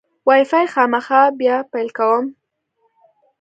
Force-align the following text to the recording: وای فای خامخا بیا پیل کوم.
وای 0.27 0.43
فای 0.49 0.65
خامخا 0.73 1.21
بیا 1.39 1.57
پیل 1.71 1.89
کوم. 1.97 2.25